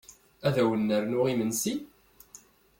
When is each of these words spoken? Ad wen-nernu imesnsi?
Ad 0.47 0.57
wen-nernu 0.67 1.19
imesnsi? 1.31 1.75